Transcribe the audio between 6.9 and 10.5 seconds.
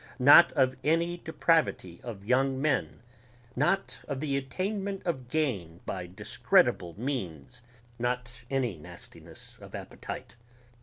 means... not any nastiness of appetite